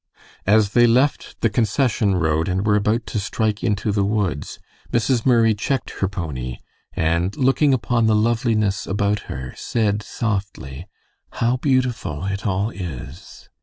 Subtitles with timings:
[0.47, 4.57] As they left the concession road and were about to strike into the woods,
[4.91, 5.27] Mrs.
[5.27, 6.57] Murray checked her pony,
[6.93, 10.87] and looking upon the loveliness about her, said, softly,
[11.33, 13.47] "How beautiful it all is!"